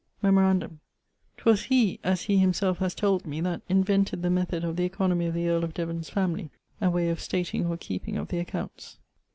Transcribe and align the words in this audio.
Memorandum 0.23 0.79
'twas 1.37 1.65
he 1.65 1.99
(as 2.03 2.23
he 2.23 2.37
him 2.39 2.53
selfe 2.53 2.79
haz 2.79 2.95
told 2.95 3.27
me) 3.27 3.39
that 3.39 3.61
the 3.67 4.29
method 4.31 4.63
of 4.63 4.75
the 4.75 4.89
oeconomie 4.89 5.27
of 5.27 5.35
the 5.35 5.47
earle 5.47 5.63
of 5.63 5.75
Devon's 5.75 6.09
family 6.09 6.49
and 6.81 6.91
way 6.91 7.07
of 7.11 7.19
stating 7.19 7.67
or 7.67 7.77
keeping 7.77 8.17
of 8.17 8.29
the 8.29 8.39
accounts. 8.39 8.97